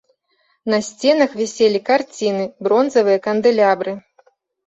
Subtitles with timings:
[0.73, 3.93] На сценах віселі карціны, бронзавыя кандэлябры.